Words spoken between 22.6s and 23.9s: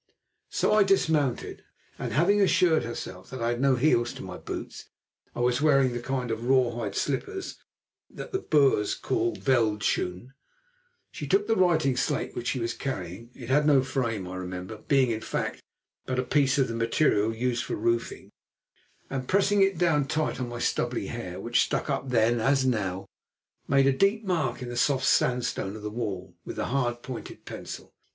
now, made